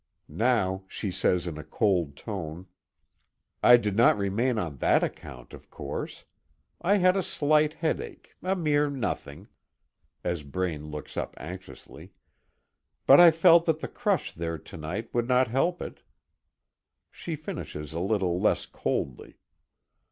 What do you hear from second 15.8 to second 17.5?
it." She